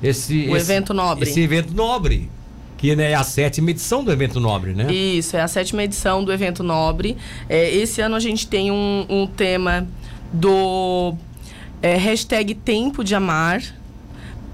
esse 0.02 0.42
esse- 0.44 0.52
evento 0.72 0.94
nobre. 0.94 1.30
Esse 1.30 1.42
evento 1.42 1.74
nobre, 1.74 2.30
que 2.78 2.96
né, 2.96 3.12
é 3.12 3.16
a 3.16 3.24
sétima 3.24 3.72
edição 3.72 4.04
do 4.04 4.12
evento 4.12 4.40
nobre, 4.40 4.74
né? 4.74 4.92
Isso, 4.94 5.36
é 5.36 5.42
a 5.42 5.48
sétima 5.48 5.84
edição 5.84 6.24
do 6.24 6.32
evento 6.32 6.64
Nobre. 6.64 7.18
É, 7.50 7.70
esse 7.76 8.00
ano 8.00 8.16
a 8.16 8.20
gente 8.22 8.48
tem 8.48 8.72
um, 8.72 9.06
um 9.10 9.28
tema 9.28 9.86
do 10.32 11.14
é, 11.82 11.96
hashtag 11.98 12.56
Tempo 12.56 13.04
de 13.04 13.14
Amar 13.16 13.62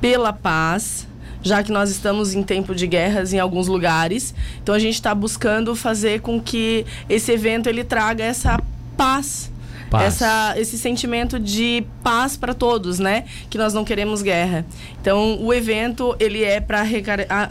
pela 0.01 0.33
Paz, 0.33 1.07
já 1.43 1.61
que 1.61 1.71
nós 1.71 1.91
estamos 1.91 2.33
em 2.33 2.41
tempo 2.41 2.73
de 2.73 2.87
guerras 2.87 3.31
em 3.33 3.39
alguns 3.39 3.67
lugares. 3.67 4.33
Então 4.63 4.73
a 4.73 4.79
gente 4.79 4.95
está 4.95 5.13
buscando 5.13 5.75
fazer 5.75 6.21
com 6.21 6.41
que 6.41 6.83
esse 7.07 7.31
evento 7.31 7.67
ele 7.67 7.83
traga 7.83 8.23
essa 8.23 8.59
paz. 8.97 9.51
Paz. 9.97 10.15
Essa, 10.21 10.53
esse 10.57 10.77
sentimento 10.77 11.39
de 11.39 11.85
paz 12.03 12.37
para 12.37 12.53
todos, 12.53 12.99
né? 12.99 13.25
Que 13.49 13.57
nós 13.57 13.73
não 13.73 13.83
queremos 13.83 14.21
guerra. 14.21 14.65
Então, 15.01 15.37
o 15.41 15.53
evento 15.53 16.15
ele 16.19 16.43
é 16.43 16.59
para 16.59 16.83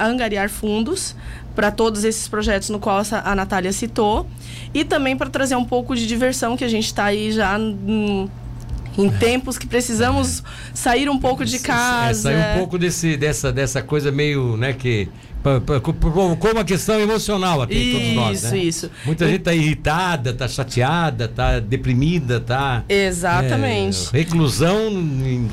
angariar 0.00 0.48
fundos 0.48 1.14
para 1.54 1.70
todos 1.70 2.02
esses 2.02 2.26
projetos 2.26 2.68
no 2.68 2.80
qual 2.80 3.00
a 3.24 3.34
Natália 3.34 3.72
citou 3.72 4.26
e 4.72 4.84
também 4.84 5.16
para 5.16 5.30
trazer 5.30 5.54
um 5.54 5.64
pouco 5.64 5.94
de 5.94 6.06
diversão 6.06 6.56
que 6.56 6.64
a 6.64 6.68
gente 6.68 6.86
está 6.86 7.04
aí 7.04 7.30
já 7.30 7.56
hum, 7.56 8.28
em 8.98 9.08
tempos 9.08 9.56
que 9.56 9.66
precisamos 9.66 10.42
sair 10.72 11.08
um 11.08 11.18
pouco 11.18 11.44
de 11.44 11.56
É, 11.56 11.60
casa. 11.60 12.22
sair 12.22 12.54
um 12.54 12.58
pouco 12.58 12.76
desse, 12.76 13.16
dessa, 13.16 13.52
dessa 13.52 13.82
coisa 13.82 14.10
meio, 14.10 14.56
né, 14.56 14.72
que 14.72 15.08
provocou 16.00 16.52
uma 16.52 16.64
questão 16.64 16.98
emocional 16.98 17.60
aqui 17.60 17.76
em 17.76 17.92
todos 17.92 18.14
nós, 18.14 18.42
Isso, 18.42 18.50
né? 18.52 18.58
isso. 18.58 18.90
Muita 19.04 19.28
gente 19.28 19.42
tá 19.42 19.54
irritada, 19.54 20.32
tá 20.32 20.48
chateada, 20.48 21.28
tá 21.28 21.60
deprimida, 21.60 22.40
tá... 22.40 22.82
Exatamente. 22.88 24.08
É, 24.12 24.18
reclusão 24.18 24.90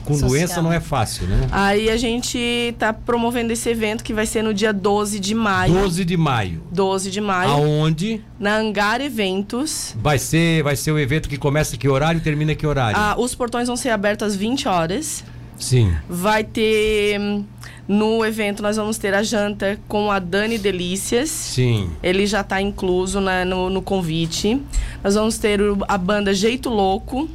com 0.05 0.13
Social. 0.13 0.29
doença 0.29 0.61
não 0.61 0.71
é 0.71 0.79
fácil, 0.79 1.27
né? 1.27 1.47
Aí 1.51 1.89
a 1.89 1.97
gente 1.97 2.37
está 2.37 2.93
promovendo 2.93 3.51
esse 3.51 3.69
evento 3.69 4.03
que 4.03 4.13
vai 4.13 4.25
ser 4.25 4.41
no 4.41 4.53
dia 4.53 4.71
12 4.71 5.19
de 5.19 5.35
maio. 5.35 5.73
12 5.73 6.05
de 6.05 6.17
maio. 6.17 6.63
12 6.71 7.11
de 7.11 7.19
maio, 7.21 7.51
Aonde 7.51 8.21
na 8.39 8.57
Angar 8.57 9.01
Eventos. 9.01 9.95
vai 9.99 10.17
ser, 10.17 10.63
vai 10.63 10.75
ser 10.75 10.91
o 10.91 10.99
evento 10.99 11.27
que 11.27 11.37
começa 11.37 11.75
que 11.77 11.87
horário 11.87 12.19
e 12.19 12.21
termina 12.21 12.55
que 12.55 12.65
horário? 12.65 12.97
Ah, 12.97 13.15
os 13.17 13.35
portões 13.35 13.67
vão 13.67 13.75
ser 13.75 13.89
abertos 13.89 14.27
às 14.29 14.35
20 14.35 14.67
horas. 14.67 15.23
Sim. 15.61 15.93
Vai 16.09 16.43
ter. 16.43 17.19
hum, 17.19 17.45
No 17.87 18.23
evento, 18.25 18.61
nós 18.63 18.77
vamos 18.77 18.97
ter 18.97 19.13
a 19.13 19.21
janta 19.21 19.77
com 19.87 20.09
a 20.11 20.17
Dani 20.19 20.57
Delícias. 20.57 21.29
Sim. 21.29 21.89
Ele 22.01 22.25
já 22.25 22.39
está 22.41 22.61
incluso 22.61 23.19
na- 23.19 23.43
no, 23.43 23.69
no 23.69 23.81
convite. 23.81 24.61
Nós 25.03 25.15
vamos 25.15 25.37
ter 25.37 25.59
a 25.87 25.97
banda 25.97 26.33
Jeito 26.33 26.69
Louco. 26.69 27.27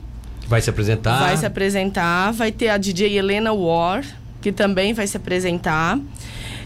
Vai 0.48 0.62
se 0.62 0.70
apresentar. 0.70 1.18
Vai 1.18 1.36
se 1.36 1.44
apresentar. 1.44 2.32
Vai 2.32 2.52
ter 2.52 2.68
a 2.70 2.78
DJ 2.78 3.18
Helena 3.18 3.52
War, 3.52 4.02
que 4.40 4.50
também 4.50 4.94
vai 4.94 5.06
se 5.06 5.16
apresentar. 5.18 5.98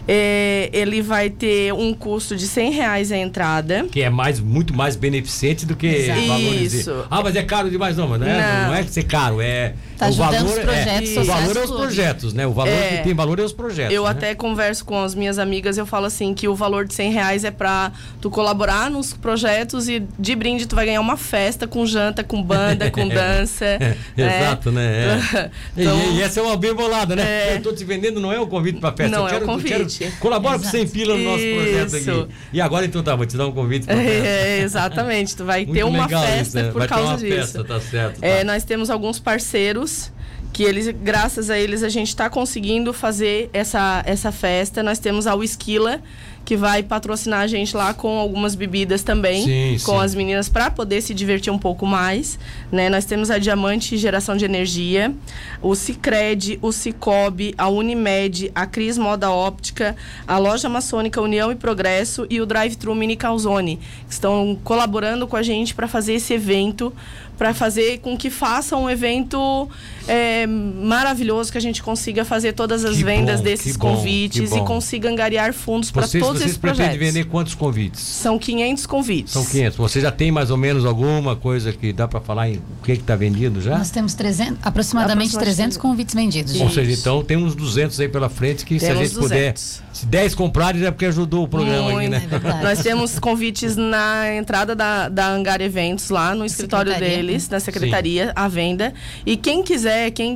É, 0.07 0.69
ele 0.73 1.01
vai 1.01 1.29
ter 1.29 1.73
um 1.73 1.93
custo 1.93 2.35
de 2.35 2.47
100 2.47 2.71
reais 2.71 3.11
a 3.11 3.17
entrada. 3.17 3.85
Que 3.91 4.01
é 4.01 4.09
mais, 4.09 4.39
muito 4.39 4.73
mais 4.73 4.95
beneficente 4.95 5.65
do 5.65 5.75
que 5.75 6.07
valores. 6.27 6.73
Isso. 6.73 7.05
Ah, 7.09 7.21
mas 7.21 7.35
é 7.35 7.43
caro 7.43 7.69
demais, 7.69 7.95
não, 7.97 8.07
mas 8.07 8.19
não 8.19 8.27
é, 8.27 8.61
Não. 8.63 8.67
não 8.69 8.75
é 8.75 8.83
ser 8.83 9.03
caro, 9.03 9.39
é. 9.41 9.73
Tá 10.01 10.05
o 10.07 10.09
ajudando 10.09 10.31
valor 10.33 10.57
os 10.57 10.59
projetos 10.63 11.15
é, 11.15 11.19
O 11.19 11.23
valor 11.25 11.57
é 11.57 11.59
os 11.63 11.71
projetos, 11.71 12.33
né? 12.33 12.47
O 12.47 12.51
valor 12.53 12.71
É. 12.73 12.97
que 12.97 13.03
tem 13.03 13.13
valor 13.13 13.39
é 13.39 13.43
os 13.43 13.53
projetos. 13.53 13.93
Eu 13.95 14.03
né? 14.05 14.09
até 14.09 14.33
converso 14.33 14.83
com 14.83 15.01
as 15.03 15.13
minhas 15.13 15.37
amigas, 15.37 15.77
eu 15.77 15.85
falo 15.85 16.05
assim 16.07 16.33
que 16.33 16.47
o 16.47 16.55
valor 16.55 16.85
de 16.85 16.93
100 16.93 17.11
reais 17.11 17.43
é 17.43 17.51
pra 17.51 17.91
tu 18.19 18.29
colaborar 18.31 18.89
nos 18.89 19.13
projetos 19.13 19.87
e 19.87 20.01
de 20.17 20.35
brinde 20.35 20.65
tu 20.65 20.75
vai 20.75 20.85
ganhar 20.87 21.01
uma 21.01 21.17
festa 21.17 21.67
com 21.67 21.85
janta, 21.85 22.23
com 22.23 22.41
banda, 22.41 22.89
com 22.89 23.07
dança. 23.09 23.77
né? 23.79 23.95
Exato, 24.17 24.71
né? 24.71 25.19
É. 25.35 25.49
Então, 25.77 25.99
e, 26.11 26.17
e 26.17 26.21
essa 26.21 26.39
é 26.39 26.43
uma 26.43 26.57
bem 26.57 26.73
bolada, 26.73 27.15
né? 27.15 27.23
É. 27.23 27.55
Eu 27.57 27.61
tô 27.61 27.71
te 27.73 27.83
vendendo, 27.83 28.19
não 28.19 28.31
é 28.33 28.39
o 28.39 28.47
convite 28.47 28.79
pra 28.79 28.91
festa. 28.91 29.15
Não, 29.15 29.27
eu 29.27 29.27
é 29.27 29.27
o 29.27 29.31
quero, 29.39 29.43
eu 29.43 29.47
convite. 29.47 29.99
quero- 29.99 30.11
colabora 30.19 30.55
com 30.57 30.63
Exato. 30.63 30.77
100 30.77 30.87
pila 30.87 31.15
no 31.15 31.23
nosso 31.23 31.43
projeto 31.43 31.97
Isso. 31.97 32.11
aqui. 32.21 32.27
E 32.53 32.59
agora 32.61 32.85
então 32.85 33.03
tá, 33.03 33.15
vou 33.15 33.25
te 33.25 33.37
dar 33.37 33.45
um 33.47 33.51
convite 33.51 33.85
pra 33.85 33.95
festa. 34.01 34.27
É, 34.27 34.59
exatamente, 34.61 35.35
tu 35.35 35.45
vai 35.45 35.65
Muito 35.65 35.73
ter 35.77 35.83
uma 35.83 36.07
festa 36.09 36.41
isso, 36.41 36.55
né? 36.57 36.71
por 36.71 36.79
vai 36.79 36.87
causa 36.87 37.17
disso. 37.17 37.35
Festa, 37.35 37.63
tá 37.63 37.79
certo. 37.79 38.19
tá. 38.19 38.27
É, 38.27 38.43
nós 38.43 38.63
temos 38.63 38.89
alguns 38.89 39.19
parceiros 39.19 39.90
things 39.91 40.11
que 40.51 40.63
eles, 40.63 40.89
graças 40.89 41.49
a 41.49 41.57
eles, 41.57 41.83
a 41.83 41.89
gente 41.89 42.09
está 42.09 42.29
conseguindo 42.29 42.93
fazer 42.93 43.49
essa, 43.53 44.03
essa 44.05 44.31
festa. 44.31 44.83
Nós 44.83 44.99
temos 44.99 45.25
a 45.27 45.33
Whiskila, 45.33 46.01
que 46.43 46.57
vai 46.57 46.81
patrocinar 46.83 47.41
a 47.41 47.47
gente 47.47 47.75
lá 47.77 47.93
com 47.93 48.17
algumas 48.17 48.55
bebidas 48.55 49.03
também, 49.03 49.45
Sim, 49.45 49.85
com 49.85 49.97
sim. 49.97 50.03
as 50.03 50.15
meninas 50.15 50.49
para 50.49 50.69
poder 50.71 51.01
se 51.01 51.13
divertir 51.13 51.53
um 51.53 51.57
pouco 51.57 51.85
mais. 51.85 52.37
Né? 52.71 52.89
Nós 52.89 53.05
temos 53.05 53.29
a 53.29 53.37
Diamante 53.37 53.95
Geração 53.97 54.35
de 54.35 54.45
Energia, 54.45 55.13
o 55.61 55.75
Cicred, 55.75 56.59
o 56.61 56.71
Cicobi, 56.71 57.53
a 57.57 57.69
Unimed, 57.69 58.51
a 58.55 58.65
Cris 58.65 58.97
Moda 58.97 59.29
Óptica, 59.29 59.95
a 60.27 60.37
Loja 60.37 60.67
Maçônica 60.67 61.21
União 61.21 61.51
e 61.51 61.55
Progresso 61.55 62.25
e 62.29 62.41
o 62.41 62.45
Drive 62.45 62.75
Thru 62.75 62.95
Mini 62.95 63.15
Calzone, 63.15 63.79
que 64.07 64.13
estão 64.13 64.57
colaborando 64.63 65.27
com 65.27 65.37
a 65.37 65.43
gente 65.43 65.75
para 65.75 65.87
fazer 65.87 66.13
esse 66.13 66.33
evento, 66.33 66.91
para 67.37 67.53
fazer 67.53 67.99
com 67.99 68.17
que 68.17 68.29
faça 68.29 68.75
um 68.75 68.89
evento 68.89 69.69
é, 70.07 70.40
maravilhoso, 70.47 71.51
que 71.51 71.57
a 71.57 71.61
gente 71.61 71.81
consiga 71.81 72.23
fazer 72.25 72.53
todas 72.53 72.83
as 72.83 72.97
Que 72.97 73.03
vendas 73.03 73.39
bom, 73.39 73.43
desses 73.45 73.75
bom, 73.77 73.95
convites 73.95 74.51
e 74.51 74.59
consiga 74.61 75.09
angariar 75.09 75.53
fundos 75.53 75.91
para 75.91 76.07
Vocês, 76.07 76.23
todos 76.23 76.39
vocês 76.39 76.51
esses 76.51 76.57
pretendem 76.57 76.87
projetos. 76.89 77.13
vender 77.13 77.25
quantos 77.29 77.53
convites? 77.55 78.01
São 78.01 78.37
500 78.37 78.85
convites. 78.85 79.33
São 79.33 79.45
500. 79.45 79.77
Você 79.77 80.01
já 80.01 80.11
tem 80.11 80.31
mais 80.31 80.51
ou 80.51 80.57
menos 80.57 80.85
alguma 80.85 81.35
coisa 81.35 81.71
que 81.71 81.91
dá 81.93 82.07
pra 82.07 82.19
falar 82.21 82.49
em 82.49 82.55
o 82.57 82.83
que 82.83 82.97
que 82.97 83.03
tá 83.03 83.15
vendido 83.15 83.61
já? 83.61 83.77
Nós 83.77 83.89
temos 83.89 84.13
300, 84.13 84.57
aproximadamente 84.63 85.11
Aproximadamente 85.11 85.37
300 85.37 85.77
convites 85.77 86.15
vendidos. 86.15 86.55
Ou 86.59 86.65
Isso. 86.67 86.75
seja, 86.75 86.91
então 86.91 87.23
tem 87.23 87.37
uns 87.37 87.55
200 87.55 87.99
aí 87.99 88.07
pela 88.09 88.29
frente 88.29 88.65
que 88.65 88.79
se 88.79 88.85
a 88.85 88.89
Temos 88.89 89.09
gente 89.09 89.19
puder, 89.19 89.53
200. 89.53 89.81
se 89.93 90.05
10 90.05 90.35
comprarem 90.35 90.85
é 90.85 90.91
porque 90.91 91.05
ajudou 91.05 91.43
o 91.43 91.47
programa 91.47 91.85
aqui, 91.91 92.07
Muito. 92.09 92.09
né? 92.11 92.27
É. 92.59 92.63
Nós 92.63 92.79
temos 92.79 93.19
convites 93.19 93.75
na 93.75 94.33
entrada 94.35 94.75
da, 94.75 95.09
da 95.09 95.27
Hangar 95.29 95.61
Eventos, 95.61 96.09
lá 96.09 96.33
no 96.35 96.45
escritório 96.45 96.91
Secretaria, 96.91 97.23
deles, 97.23 97.49
né? 97.49 97.55
na 97.55 97.59
secretaria, 97.59 98.31
à 98.35 98.47
venda. 98.47 98.93
E 99.25 99.35
quem 99.37 99.63
quiser, 99.63 100.11
quem, 100.11 100.30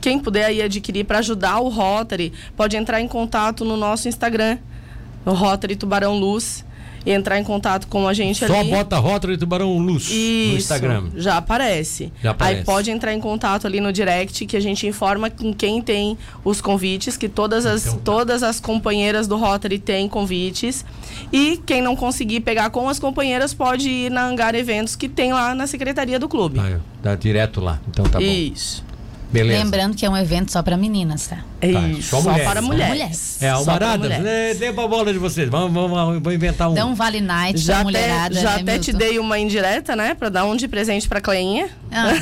quem 0.00 0.18
puder 0.18 0.46
aí 0.46 0.62
adquirir 0.62 1.04
para 1.04 1.18
ajudar 1.18 1.60
o 1.60 1.68
Rotary, 1.68 2.32
pode 2.56 2.76
entrar 2.76 3.00
em 3.00 3.08
contato 3.08 3.64
no 3.64 3.76
nosso 3.76 4.08
Instagram, 4.08 4.58
o 5.24 5.32
Rotary 5.32 5.76
Tubarão 5.76 6.18
Luz, 6.18 6.64
e 7.04 7.12
entrar 7.12 7.38
em 7.38 7.44
contato 7.44 7.86
com 7.86 8.08
a 8.08 8.12
gente 8.12 8.44
Só 8.44 8.58
ali. 8.58 8.68
bota 8.68 8.98
Rotary 8.98 9.38
Tubarão 9.38 9.78
Luz 9.78 10.08
no 10.08 10.16
Isso, 10.16 10.56
Instagram. 10.56 11.04
Já 11.14 11.36
aparece. 11.36 12.12
Já 12.20 12.32
aparece. 12.32 12.58
Aí 12.58 12.64
pode 12.64 12.90
entrar 12.90 13.14
em 13.14 13.20
contato 13.20 13.64
ali 13.64 13.80
no 13.80 13.92
direct 13.92 14.44
que 14.44 14.56
a 14.56 14.60
gente 14.60 14.88
informa 14.88 15.30
com 15.30 15.54
quem 15.54 15.80
tem 15.80 16.18
os 16.44 16.60
convites, 16.60 17.16
que 17.16 17.28
todas 17.28 17.64
as, 17.64 17.86
Então 17.86 17.98
tá. 17.98 18.00
todas 18.04 18.42
as 18.42 18.58
companheiras 18.58 19.28
do 19.28 19.36
Rotary 19.36 19.78
têm 19.78 20.08
convites. 20.08 20.84
E 21.32 21.62
quem 21.64 21.80
não 21.80 21.94
conseguir 21.94 22.40
pegar 22.40 22.70
com 22.70 22.88
as 22.88 22.98
companheiras 22.98 23.54
pode 23.54 23.88
ir 23.88 24.10
na 24.10 24.26
Hangar 24.26 24.56
Eventos 24.56 24.96
que 24.96 25.08
tem 25.08 25.32
lá 25.32 25.54
na 25.54 25.68
secretaria 25.68 26.18
do 26.18 26.28
clube. 26.28 26.58
Tá, 26.58 26.80
tá 27.02 27.14
direto 27.14 27.60
lá. 27.60 27.80
Então 27.88 28.04
tá 28.06 28.18
bom. 28.18 28.24
Isso. 28.26 28.85
Beleza. 29.32 29.64
Lembrando 29.64 29.96
que 29.96 30.06
é 30.06 30.10
um 30.10 30.16
evento 30.16 30.52
só 30.52 30.62
para 30.62 30.76
meninas, 30.76 31.26
tá? 31.26 31.38
É 31.60 31.72
Tá, 31.72 31.80
isso. 31.88 32.02
só 32.10 32.20
Só, 32.20 32.30
mulheres. 32.30 32.48
para 32.48 32.60
Só 32.60 32.66
mulheres. 32.66 32.92
mulheres. 32.92 33.42
É, 33.42 33.64
para 33.64 33.96
né? 33.98 34.54
Dê 34.54 34.72
pra 34.72 34.86
bola 34.86 35.12
de 35.12 35.18
vocês. 35.18 35.48
Vamos, 35.48 35.72
vamos, 35.72 35.90
vamos, 35.90 36.14
vamos 36.22 36.34
inventar 36.34 36.70
um. 36.70 36.74
Dá 36.74 36.86
um 36.86 36.94
Vale 36.94 37.20
Night 37.20 37.58
Já 37.58 37.80
pra 37.80 37.80
até, 37.82 37.84
mulherada. 38.00 38.34
já 38.34 38.50
né, 38.56 38.60
até 38.62 38.78
te 38.78 38.92
Milton? 38.92 38.98
dei 38.98 39.18
uma 39.18 39.38
indireta, 39.38 39.96
né? 39.96 40.14
Pra 40.14 40.28
dar 40.28 40.44
um 40.44 40.54
de 40.54 40.68
presente 40.68 41.08
pra 41.08 41.20
Cleinha. 41.20 41.68
Ah, 41.90 42.12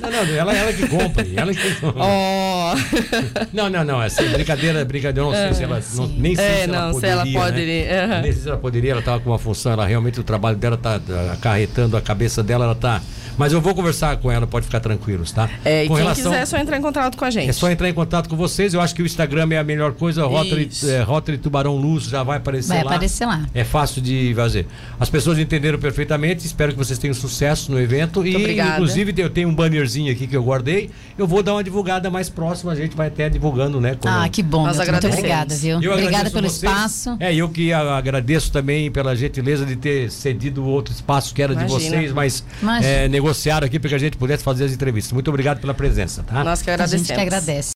Não, 0.00 0.10
não, 0.10 0.34
ela, 0.36 0.52
ela 0.54 0.72
que 0.72 0.86
compra. 0.86 1.26
Ela 1.36 1.52
que... 1.52 1.76
Ó. 1.96 2.74
Não, 3.52 3.68
não, 3.70 3.84
não. 3.84 4.00
Assim, 4.00 4.28
brincadeira, 4.28 4.84
brincadeira. 4.84 5.28
Eu 5.28 5.32
não 5.32 5.38
sei 5.38 5.54
se 5.54 5.62
ela. 5.64 5.82
Não, 5.94 6.06
nem 6.08 6.34
sei 6.36 6.44
É, 6.44 6.54
se 6.54 6.62
ela 6.70 6.80
não, 6.86 6.88
se 6.88 7.00
poderia. 7.00 7.12
ela 7.12 7.32
pode, 7.32 7.66
né? 7.66 8.20
Nem 8.22 8.32
sei 8.32 8.42
se 8.42 8.48
ela 8.48 8.58
poderia, 8.58 8.90
ela 8.92 9.00
estava 9.00 9.20
com 9.20 9.30
uma 9.30 9.38
função, 9.38 9.72
ela 9.72 9.86
realmente, 9.86 10.20
o 10.20 10.24
trabalho 10.24 10.56
dela 10.56 10.76
está 10.76 11.00
acarretando 11.32 11.96
a 11.96 12.00
cabeça 12.00 12.42
dela, 12.42 12.64
ela 12.64 12.74
tá. 12.74 13.00
Mas 13.36 13.52
eu 13.52 13.60
vou 13.60 13.74
conversar 13.74 14.16
com 14.18 14.30
ela, 14.30 14.46
pode 14.46 14.66
ficar 14.66 14.80
tranquilos, 14.80 15.32
tá? 15.32 15.48
É, 15.64 15.84
e 15.84 15.88
com 15.88 15.96
quem 15.96 16.12
quiser 16.14 16.42
é 16.42 16.46
só 16.46 16.56
entrar 16.56 16.76
em 16.78 16.82
contato 16.82 17.16
com 17.16 17.24
a 17.24 17.30
gente. 17.30 17.48
É 17.48 17.52
só 17.52 17.70
entrar 17.70 17.88
em 17.88 17.94
contato 17.94 18.28
com 18.28 18.36
vocês. 18.36 18.74
Eu 18.74 18.80
acho 18.80 18.94
que 18.94 19.02
o 19.02 19.06
Instagram 19.06 19.48
é 19.50 19.58
a 19.58 19.64
melhor 19.64 19.92
coisa. 19.92 20.24
Rotary, 20.24 20.68
é, 20.84 21.02
Rotary 21.02 21.38
Tubarão 21.38 21.76
Luz 21.76 22.04
já 22.04 22.22
vai 22.22 22.38
aparecer 22.38 22.68
vai 22.68 22.84
lá. 22.84 22.90
aparecer 22.92 23.26
lá. 23.26 23.42
É 23.54 23.64
fácil 23.64 24.00
de 24.00 24.32
fazer. 24.34 24.66
As 24.98 25.08
pessoas 25.10 25.38
entenderam 25.38 25.78
perfeitamente. 25.78 26.46
Espero 26.46 26.72
que 26.72 26.78
vocês 26.78 26.98
tenham 26.98 27.14
sucesso 27.14 27.70
no 27.72 27.80
evento. 27.80 28.24
e, 28.26 28.36
obrigada. 28.36 28.72
inclusive, 28.74 29.12
eu 29.16 29.30
tenho 29.30 29.48
um 29.48 29.54
bannerzinho 29.54 30.12
aqui 30.12 30.26
que 30.26 30.36
eu 30.36 30.42
guardei. 30.42 30.90
Eu 31.18 31.26
vou 31.26 31.42
dar 31.42 31.54
uma 31.54 31.64
divulgada 31.64 32.10
mais 32.10 32.28
próxima. 32.28 32.72
A 32.72 32.74
gente 32.76 32.96
vai 32.96 33.08
até 33.08 33.28
divulgando, 33.28 33.80
né? 33.80 33.96
quando- 34.00 34.14
Ah, 34.14 34.28
que 34.28 34.42
bom. 34.42 34.64
Nós. 34.64 34.76
Muito 34.76 34.82
agradecemos. 34.82 35.18
obrigada, 35.18 35.54
viu? 35.54 35.82
eu 35.82 35.92
Obrigada 35.92 36.30
pelo 36.30 36.48
vocês. 36.48 36.62
espaço. 36.72 37.16
É, 37.20 37.34
eu 37.34 37.48
que 37.48 37.72
agradeço 37.72 38.50
também 38.52 38.90
pela 38.90 39.14
gentileza 39.16 39.64
de 39.66 39.76
ter 39.76 40.10
cedido 40.10 40.62
o 40.62 40.66
outro 40.66 40.92
espaço 40.94 41.34
que 41.34 41.42
era 41.42 41.54
de 41.54 41.64
Imagina. 41.64 41.96
vocês, 41.96 42.12
mas 42.12 42.44
Imagina. 42.62 42.86
é, 42.86 43.08
negociaram 43.24 43.66
aqui 43.66 43.78
para 43.80 43.88
que 43.88 43.94
a 43.94 43.98
gente 43.98 44.16
pudesse 44.18 44.44
fazer 44.44 44.64
as 44.66 44.72
entrevistas. 44.72 45.12
Muito 45.12 45.28
obrigado 45.28 45.58
pela 45.60 45.72
presença, 45.72 46.22
tá? 46.22 46.44
Nós 46.44 46.60
que 46.60 46.70
A 46.70 46.74
gente 46.76 46.82
agradecemos. 46.82 47.06
que 47.06 47.12
agradece. 47.20 47.72